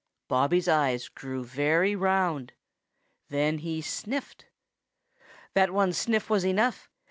[0.27, 2.53] Bobby's eyes grew very round.
[3.29, 4.45] Then he sniffed.
[5.53, 6.89] That one sniff was enough.